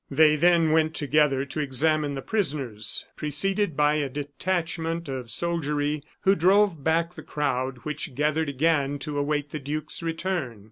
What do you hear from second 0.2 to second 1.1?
then went